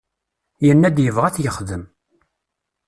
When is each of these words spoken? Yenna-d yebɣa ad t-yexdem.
Yenna-d 0.65 0.97
yebɣa 1.01 1.25
ad 1.27 1.33
t-yexdem. 1.35 1.83